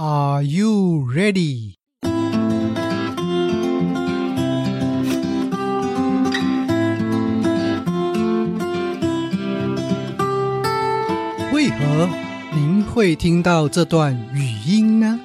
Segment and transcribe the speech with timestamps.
[0.00, 1.74] Are you ready？
[11.52, 12.08] 为何
[12.54, 15.18] 您会听到这段语音呢？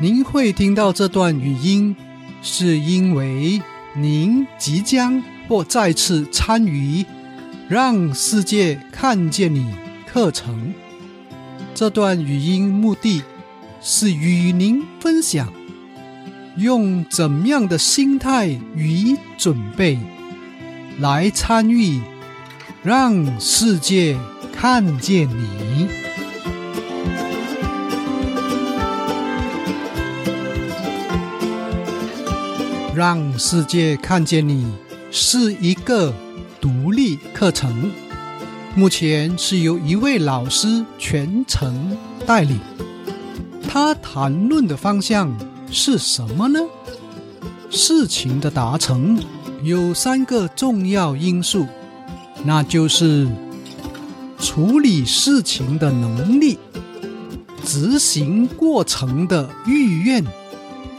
[0.00, 1.94] 您会听到这段语音，
[2.42, 3.62] 是因为
[3.94, 7.06] 您即将或再次参与
[7.70, 9.72] “让世界看见你”
[10.04, 10.74] 课程。
[11.76, 13.22] 这段语音目的
[13.84, 15.52] 是与您分享，
[16.56, 19.98] 用怎样的心态与准备
[21.00, 22.00] 来参与，
[22.84, 24.16] 让世界
[24.52, 25.88] 看见你，
[32.94, 34.72] 让世界看见你
[35.10, 36.14] 是一个
[36.60, 37.90] 独立课程。
[38.76, 42.60] 目前是由一位老师全程带领，
[43.72, 45.34] 他谈论的方向
[45.70, 46.60] 是什么呢？
[47.70, 49.18] 事情的达成
[49.62, 51.66] 有三个重要因素，
[52.44, 53.26] 那就是
[54.38, 56.58] 处理事情的能力、
[57.64, 60.22] 执行过程的意愿，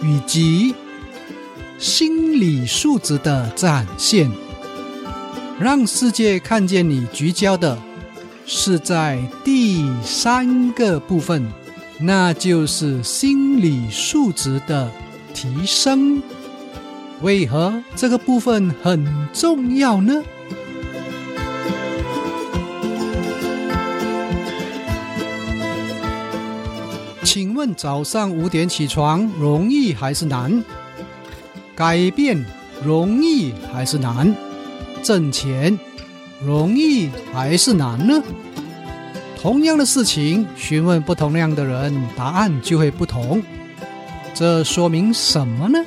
[0.01, 0.73] 以及
[1.77, 4.31] 心理素质的展现。
[5.59, 7.77] 让世界看见你，聚焦的
[8.47, 11.53] 是在第三个部分，
[11.99, 14.91] 那就是心理素质的
[15.33, 16.21] 提升。
[17.21, 20.21] 为何这个部分很重要呢？
[27.23, 30.63] 请问早上五点起床容易还是难？
[31.73, 32.45] 改变
[32.83, 34.35] 容易还是难？
[35.01, 35.79] 挣钱
[36.45, 38.21] 容易还是难呢？
[39.43, 43.43] 同样的事情，询问不同样的人，答案就会不同。
[44.33, 45.83] 这说明什么呢？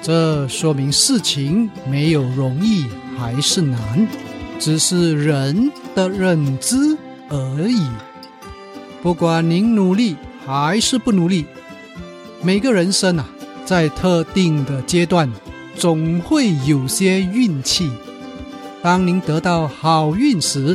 [0.00, 2.86] 这说明事情没有容易
[3.18, 4.08] 还是难，
[4.58, 6.96] 只是人的认知
[7.28, 7.86] 而已。
[9.02, 10.16] 不管您努力
[10.46, 11.44] 还是不努力，
[12.40, 13.28] 每个人生啊，
[13.66, 15.30] 在特定的阶段，
[15.76, 17.90] 总会有些运气。
[18.80, 20.74] 当您得到好运时，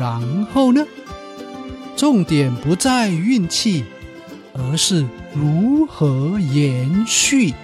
[0.00, 0.82] 然后呢？
[1.96, 3.82] 重点不在运气，
[4.52, 7.54] 而是如何延续。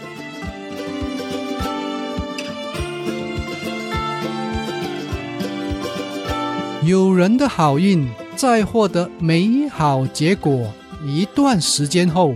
[6.83, 10.73] 有人的好运在获得美好结果
[11.05, 12.35] 一段时间后，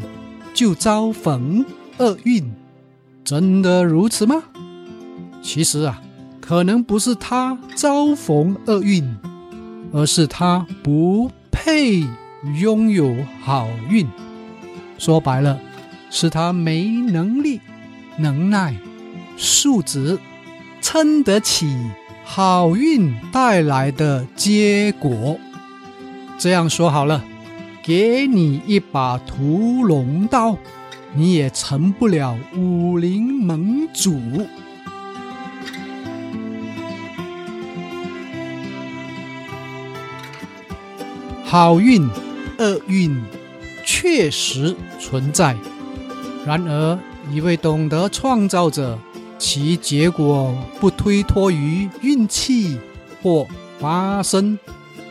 [0.52, 1.64] 就遭逢
[1.96, 2.52] 厄运，
[3.24, 4.42] 真的如此吗？
[5.42, 6.02] 其实啊。
[6.38, 9.16] 可能不是他遭逢厄运，
[9.92, 12.04] 而是他不配
[12.60, 14.06] 拥有好运。
[14.98, 15.58] 说白了，
[16.10, 17.60] 是他没能力、
[18.18, 18.76] 能耐、
[19.38, 20.18] 素质，
[20.82, 21.74] 撑得起
[22.24, 25.38] 好运带来的结果。
[26.38, 27.24] 这样说好了，
[27.82, 30.56] 给你一把屠龙刀，
[31.14, 34.20] 你也成不了武林盟主。
[41.48, 42.08] 好运、
[42.58, 43.22] 厄运
[43.84, 45.56] 确实存在，
[46.44, 46.98] 然而
[47.32, 48.98] 一位懂得创造者，
[49.38, 52.76] 其结果不推脱于运气
[53.22, 53.46] 或
[53.78, 54.58] 发生，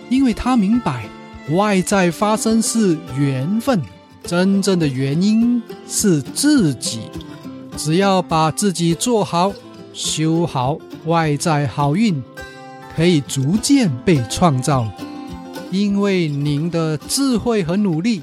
[0.10, 1.06] 因为他明白
[1.52, 3.82] 外在发生是缘分，
[4.22, 7.00] 真正的原因是自己。
[7.78, 9.54] 只要把自己做好、
[9.94, 12.22] 修好，外在好运
[12.94, 14.86] 可以逐渐被创造。
[15.76, 18.22] 因为您的智慧和努力，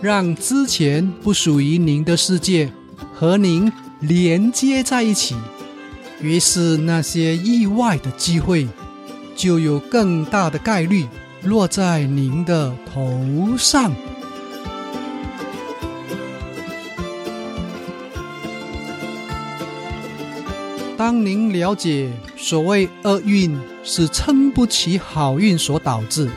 [0.00, 2.72] 让之前不属于您的世界
[3.12, 3.70] 和您
[4.00, 5.36] 连接在一起，
[6.22, 8.66] 于是那些意外的机会
[9.36, 11.06] 就有更大的概率
[11.42, 13.92] 落在您的头上。
[20.96, 26.30] 当您了解所谓厄运是撑不起好运所导致。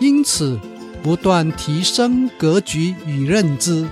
[0.00, 0.58] 因此，
[1.02, 3.86] 不断提升格局与认知，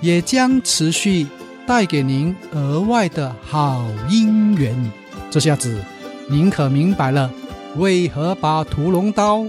[0.00, 1.26] 也将持续
[1.66, 4.74] 带给您额外的好姻缘。
[5.30, 5.82] 这下子，
[6.28, 7.30] 您可明白了
[7.76, 9.46] 为何把屠龙刀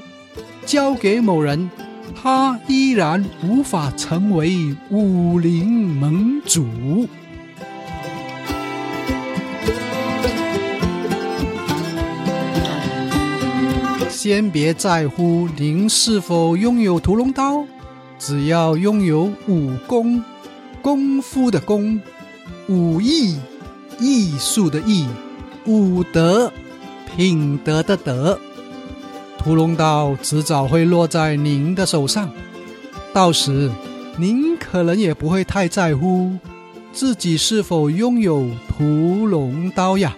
[0.66, 1.70] 交给某人，
[2.16, 6.66] 他依然无法成为武林盟主。
[14.24, 17.66] 先别在乎您是否拥有屠龙刀，
[18.18, 20.24] 只要拥有武功，
[20.82, 22.00] 功夫的功，
[22.70, 23.38] 武艺，
[24.00, 25.06] 艺术的艺，
[25.66, 26.50] 武德，
[27.18, 28.40] 品德的德，
[29.38, 32.32] 屠龙刀迟早会落在您的手上。
[33.12, 33.70] 到时，
[34.16, 36.32] 您可能也不会太在乎
[36.94, 40.16] 自己是否拥有屠龙刀呀。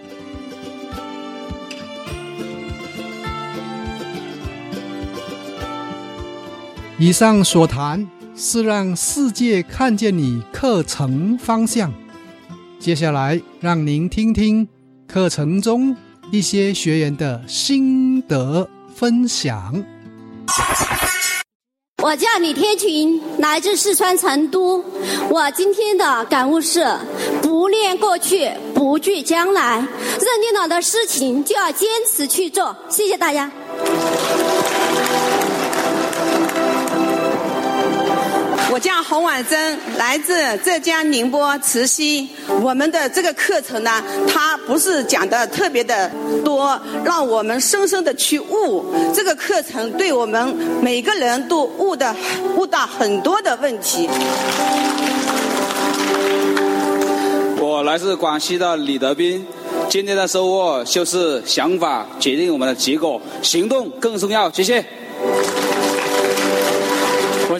[6.98, 11.92] 以上所谈是让世界看见你课程方向。
[12.80, 14.66] 接下来，让您听听
[15.06, 15.94] 课程中
[16.32, 19.84] 一些学员的心得分享。
[22.02, 24.82] 我叫李天群，来自四川成都。
[25.30, 26.86] 我今天的感悟是：
[27.42, 29.80] 不念过去，不惧将来。
[29.80, 32.74] 认定了的事情就要坚持去做。
[32.88, 33.52] 谢谢大家。
[38.75, 42.27] 我叫洪婉珍，来自浙江宁波慈溪。
[42.62, 46.12] 我们的这个课程呢，它不是讲的特别的
[46.44, 48.83] 多，让我们深深的去悟。
[49.13, 52.13] 这个课程对我们每个人都悟的
[52.57, 54.10] 悟到很多的问题。
[57.57, 59.48] 我来自广西的李德斌，
[59.88, 64.51] 今天的收获就是想法决定我们的结果，行动更重要。
[64.51, 64.83] 谢谢。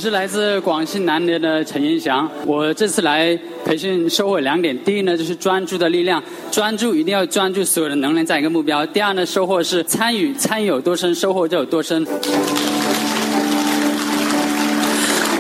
[0.06, 3.36] 是来自广西南宁的陈云祥，我这次来
[3.66, 12.06] 培训收获两点：第一呢，就是专注的力量，专注一定要专注所有的能量在一个目标；第二呢，收获是参与，参与有多深，收获就有多深。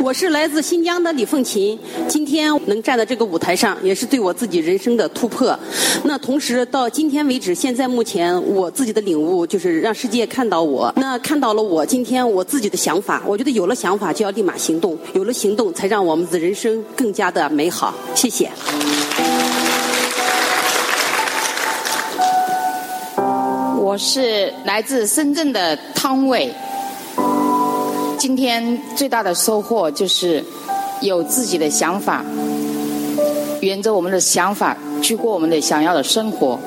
[0.06, 5.58] 我是来自新疆的李凤琴，今天能站在这个舞台上，也是对我自己人生的突破。
[6.04, 13.24] 那同时到今天为止，现在目前我自己的领悟就是让世界看到我，那看到了我今天我自己的想法。
[13.26, 17.92] 我觉得有了想法就要立马行动，有了行动才让我们的人生更加的美好。
[18.14, 18.52] 谢谢。
[23.80, 26.54] 我是来自深圳的汤伟。
[28.18, 30.44] 今天最大的收获就是
[31.02, 32.24] 有自己的想法，
[33.62, 36.60] 沿着我们的想法去过我们的想要的生活。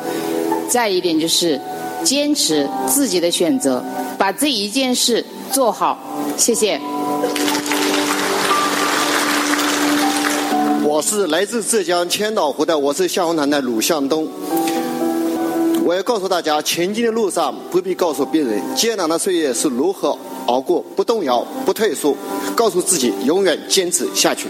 [0.69, 1.59] 再一点就是
[2.05, 3.83] 坚持自己的选择，
[4.19, 5.99] 把这一件事做好。
[6.37, 6.79] 谢谢。
[10.85, 14.29] 我是来自浙江千岛湖的，我是向红团的鲁向东。
[15.85, 20.17] 我要告诉大家，前进的路上不必告诉别人艰难的岁月是如何。
[20.49, 22.17] 熬过，不动摇，不退缩，
[22.57, 24.49] 告诉自己永远坚持下去。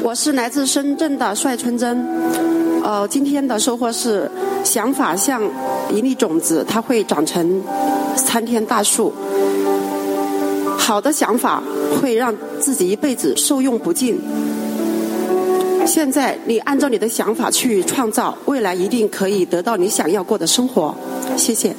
[0.00, 2.06] 我是来自深圳的帅春珍，
[2.84, 4.30] 呃，今天的收获是
[4.62, 5.42] 想法像
[5.92, 7.60] 一粒种子，它会长成
[8.14, 9.12] 参天大树。
[10.78, 11.60] 好的想法
[12.00, 14.20] 会让自己一辈子受用不尽。
[15.84, 20.94] 现在你按照你的想法去创造，未来一定可以得到你想要过的生活。
[21.36, 21.74] 谢谢。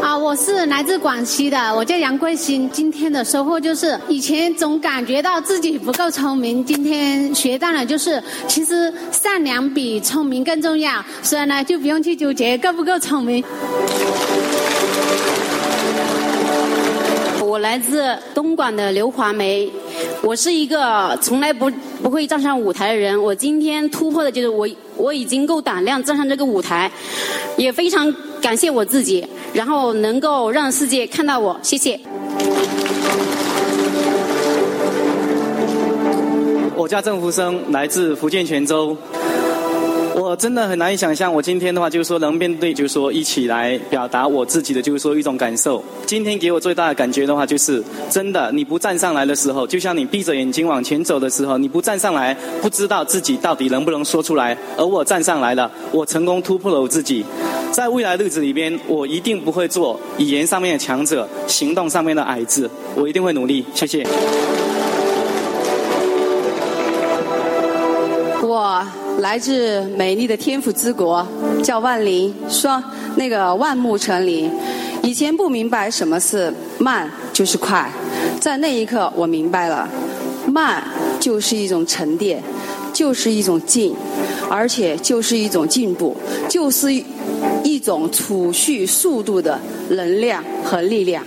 [0.00, 2.70] 啊，我是来自广西的，我叫杨桂新。
[2.70, 11.04] 今天的收获就是，以前总感觉到自己不够聪明，今天学到了，就是其实善良比聪明更重要。
[11.22, 13.44] 所以呢，就不用去纠结够不够聪明。
[17.40, 19.70] 我来自东莞的刘华梅，
[20.22, 21.70] 我是一个从来不
[22.08, 23.22] 不会站上舞台的人。
[23.22, 26.90] 我今天突破的就是我我已经够胆量站上这个舞台，
[27.58, 28.10] 也非常
[28.40, 31.60] 感谢我自己，然后能够让世界看到我。
[31.62, 32.00] 谢谢。
[36.74, 38.96] 我叫郑福生，来自福建泉州。
[40.28, 45.82] 我真的很难以想象，我今天的话就是说能面对，就是说一起来表达我自己的，就是说一种感受。
[46.04, 54.54] 今天给我最大的感觉的话，就是真的，你不站上来的时候，就像你闭着眼睛往前走的时候，你不站上来，不知道自己到底能不能说出来。
[54.76, 57.24] 而我站上来了，我成功突破了我自己。
[57.72, 63.64] 在未来日子里边，我一定不会做语言上面的强者，行动上面的矮子，我一定会努力。
[63.74, 64.06] 谢谢。
[68.42, 68.86] 我。
[69.18, 71.26] 来自美丽的天府之国，
[71.62, 72.82] 叫万林，说
[73.16, 74.48] 那个万木成林。
[75.02, 77.90] 以前不明白什么是慢就是快，
[78.40, 79.88] 在那一刻我明白了，
[80.46, 80.84] 慢
[81.18, 82.40] 就是一种沉淀，
[82.92, 83.92] 就是一种静，
[84.48, 86.16] 而且就是一种进步，
[86.48, 86.92] 就是
[87.64, 89.58] 一种储蓄速度的
[89.90, 91.24] 能量和力量。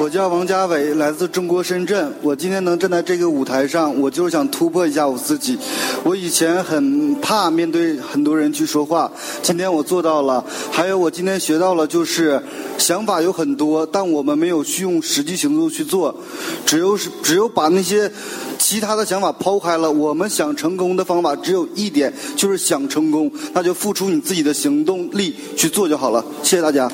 [0.00, 2.10] 我叫王家伟，来自中国深圳。
[2.22, 5.58] 我今天能站在这个舞台上，我就是想突破一下我自己。
[6.02, 10.42] 我以前很怕面对很多人去说话，今天我做到了。
[10.72, 12.42] 还有我今天学到了，就是
[12.78, 16.16] 想法有很多，但我们没有去用实际行动去做。
[16.64, 18.10] 只有是只有把那些
[18.58, 26.24] 其他的想法抛开了，我们想成功的方法只有一点，就是想成功，那就付出你自己的行动力去做就好了。
[26.42, 26.90] 谢谢大家。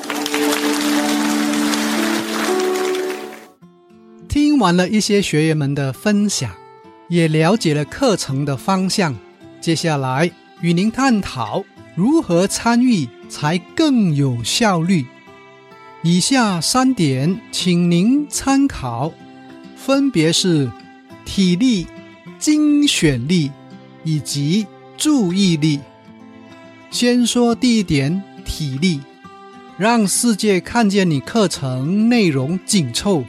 [4.39, 6.51] 听完了一些学员们的分享，
[7.07, 9.15] 也了解了课程的方向。
[9.59, 10.29] 接下来
[10.61, 11.65] 与您探讨
[11.95, 15.07] 如何参与才更有效率。
[16.03, 19.11] 以下三点，请您参考，
[19.75, 20.71] 分别是
[21.25, 21.87] 体力、
[22.37, 23.51] 精选力
[24.03, 24.67] 以及
[24.97, 25.79] 注意力。
[26.91, 29.01] 先说第一点，体力，
[29.79, 33.23] 让世界看见你课程内容紧凑。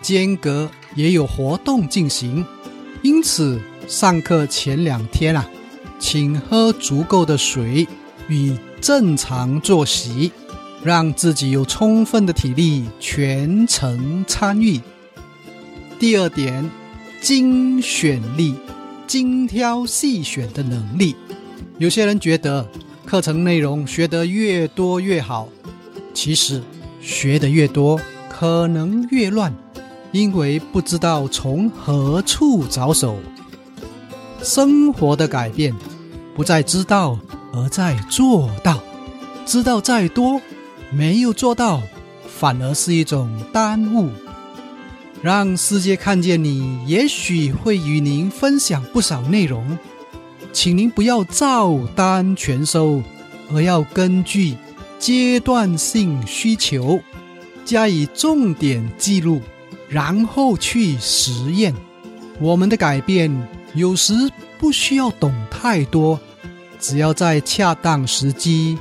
[0.00, 2.44] 间隔也有活动进行，
[3.02, 5.48] 因此上课前两天啊，
[5.98, 7.86] 请喝足够的水
[8.28, 10.32] 与正常作息，
[10.82, 14.80] 让自己有充分的体力全程参与。
[15.98, 16.70] 第二点，
[17.20, 18.54] 精选力，
[19.06, 21.16] 精挑细选的能力。
[21.78, 22.68] 有些人觉得
[23.04, 25.48] 课程内容学得越多越好，
[26.14, 26.62] 其实
[27.00, 29.52] 学得越多可能越乱。
[30.12, 33.18] 因为不知道从何处着手，
[34.42, 35.74] 生活的改变
[36.34, 37.18] 不在知道，
[37.52, 38.80] 而在做到。
[39.44, 40.40] 知道再多，
[40.90, 41.82] 没有做到，
[42.26, 44.10] 反而是一种耽误。
[45.22, 49.78] 让世界看见你，也许会与您分享不少内容，
[50.52, 53.02] 请您不要照单全收，
[53.52, 54.54] 而要根据
[54.98, 57.00] 阶段性需求
[57.64, 59.40] 加以重点记录。
[59.88, 61.74] 然后去实验。
[62.40, 63.30] 我们的改变
[63.74, 64.14] 有时
[64.58, 66.18] 不需要懂太多，
[66.78, 68.78] 只要在恰当时机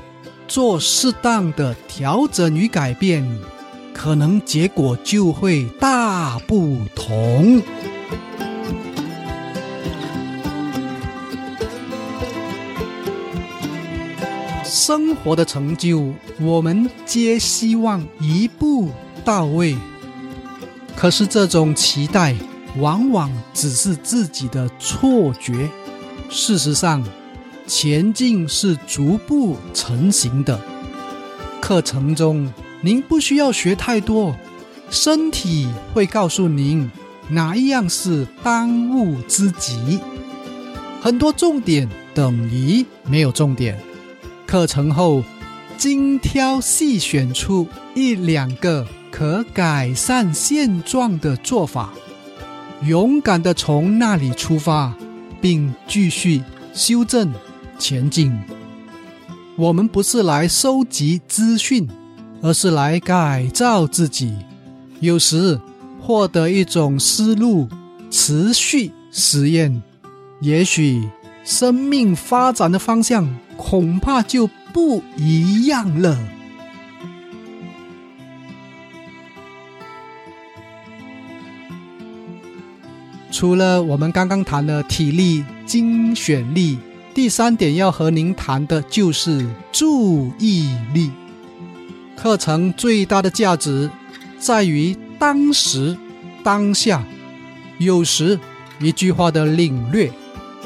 [0.48, 3.28] 做适当的调整与改变，
[3.94, 7.62] 可能结果就会大不同。
[14.64, 18.90] 生活的成就，我们皆希望一步
[19.26, 19.76] 到位。
[20.98, 22.36] 可是这种期待
[22.78, 25.70] 往往只是自己的错觉。
[26.28, 27.04] 事实上，
[27.68, 30.60] 前进是逐步成型的。
[31.62, 32.52] 课程中，
[32.82, 34.36] 您不需要学太多，
[34.90, 36.90] 身体会告诉您
[37.30, 40.00] 哪一样是当务之急。
[41.00, 43.80] 很多重点等于没有重点。
[44.48, 45.24] 课程后，
[45.78, 48.88] 精挑细选出一两个。
[49.18, 51.92] 可改善现状的做法，
[52.84, 54.96] 勇敢的从那里出发，
[55.42, 57.34] 并继续修正
[57.80, 58.32] 前进。
[59.56, 61.88] 我们不是来收集资讯，
[62.44, 64.36] 而是来改造自己。
[65.00, 65.60] 有时
[66.00, 67.68] 获得一种思路，
[68.12, 69.82] 持续实验，
[70.42, 71.10] 也许
[71.44, 76.16] 生命发展的方向恐怕就不一样了。
[83.30, 86.78] 除了我们刚刚谈的体力、精选力，
[87.14, 91.12] 第三点要和您谈的就是注意力。
[92.16, 93.90] 课程最大的价值
[94.40, 95.96] 在于当时、
[96.44, 97.04] 当下。
[97.78, 98.40] 有时
[98.80, 100.12] 一句话的领略，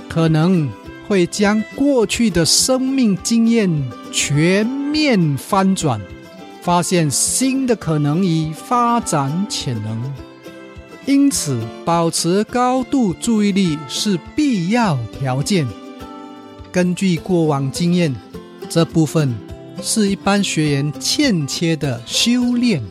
[0.07, 0.69] 可能
[1.07, 3.69] 会将过去的生命经验
[4.13, 5.99] 全面翻转，
[6.61, 10.30] 发现新的可能与发展潜能。
[11.11, 15.67] 因此，保持高度注意力是必要条件。
[16.71, 18.15] 根据过往经验，
[18.69, 19.35] 这部分
[19.81, 22.81] 是一般学员欠缺的修炼。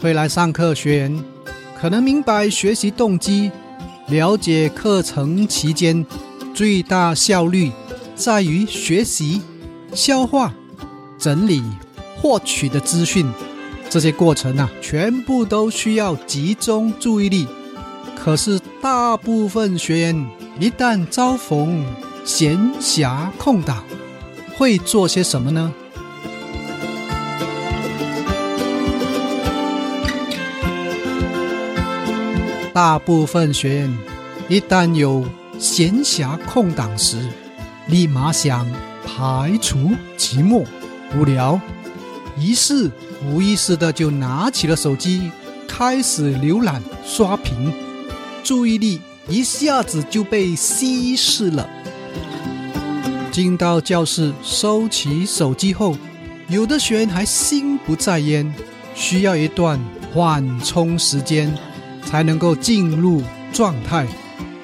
[0.00, 1.22] 会来上课学员
[1.78, 3.50] 可能明白学习动机，
[4.06, 6.06] 了解课程期间
[6.54, 7.70] 最大效率
[8.16, 9.42] 在于学习、
[9.92, 10.54] 消化、
[11.18, 11.62] 整理、
[12.16, 13.26] 获取的资讯。
[13.90, 17.48] 这些过程啊，全部都需要集中注意力。
[18.14, 20.26] 可是，大部分学员
[20.60, 21.84] 一旦遭逢
[22.22, 23.82] 闲暇空档，
[24.56, 25.72] 会做些什么呢？
[32.74, 33.98] 大部分学员
[34.48, 35.24] 一旦有
[35.58, 37.26] 闲暇空档时，
[37.86, 38.66] 立马想
[39.04, 40.66] 排除寂寞、
[41.16, 41.58] 无聊，
[42.38, 42.90] 于是。
[43.26, 45.30] 无意识的就拿起了手机，
[45.66, 47.72] 开始浏览刷屏，
[48.44, 51.68] 注意力一下子就被稀释了。
[53.30, 55.96] 进到教室，收起手机后，
[56.48, 58.52] 有的学员还心不在焉，
[58.94, 59.78] 需要一段
[60.12, 61.52] 缓冲时间，
[62.04, 63.22] 才能够进入
[63.52, 64.06] 状态。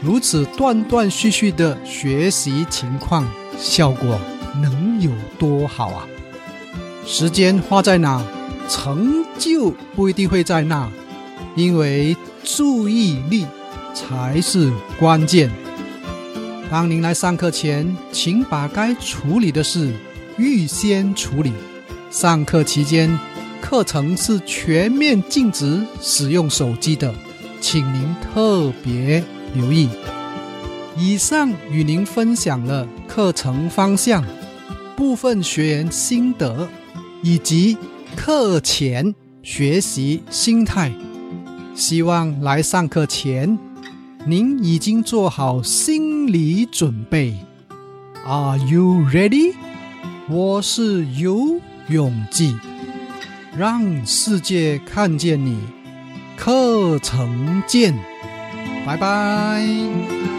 [0.01, 3.27] 如此断断续续的学习情况，
[3.59, 4.19] 效果
[4.61, 6.07] 能有多好啊？
[7.07, 8.25] 时间花在哪，
[8.69, 10.91] 成就不一定会在那，
[11.55, 13.47] 因为注意力
[13.95, 15.51] 才是关键。
[16.71, 19.93] 当您来上课前，请把该处理的事
[20.37, 21.53] 预先处理。
[22.11, 23.19] 上课期间，
[23.61, 27.15] 课程是全面禁止使用手机的，
[27.61, 29.23] 请您特别
[29.55, 29.89] 留意。
[30.97, 34.25] 以上与您分享了课程方向、
[34.97, 36.69] 部分学员心得
[37.23, 37.77] 以及
[38.17, 40.93] 课前学习心态。
[41.75, 43.59] 希望来上课前。
[44.27, 47.37] 您已经做好心理准备
[48.27, 49.55] ，Are you ready？
[50.31, 52.57] 我是游永记，
[53.55, 55.59] 让世界看见你。
[56.39, 57.95] 课程见，
[58.87, 60.34] 拜拜。